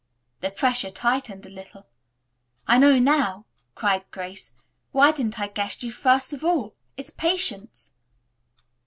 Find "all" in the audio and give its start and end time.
6.43-6.73